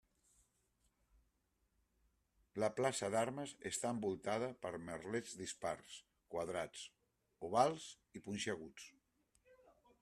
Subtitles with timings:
[2.63, 5.99] La plaça d'armes està envoltada per merlets dispars,
[6.37, 6.89] quadrats,
[7.51, 7.89] ovals
[8.21, 8.91] i punxeguts.